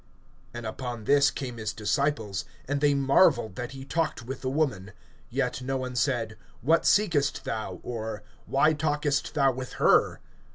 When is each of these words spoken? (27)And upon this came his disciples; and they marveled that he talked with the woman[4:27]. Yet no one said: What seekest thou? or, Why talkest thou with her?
(27)And 0.55 0.67
upon 0.67 1.03
this 1.03 1.29
came 1.29 1.57
his 1.57 1.73
disciples; 1.73 2.43
and 2.67 2.81
they 2.81 2.95
marveled 2.95 3.55
that 3.55 3.73
he 3.73 3.85
talked 3.85 4.23
with 4.23 4.41
the 4.41 4.49
woman[4:27]. 4.49 4.93
Yet 5.29 5.61
no 5.61 5.77
one 5.77 5.95
said: 5.95 6.37
What 6.61 6.87
seekest 6.87 7.43
thou? 7.45 7.79
or, 7.83 8.23
Why 8.47 8.73
talkest 8.73 9.35
thou 9.35 9.51
with 9.51 9.73
her? 9.73 10.19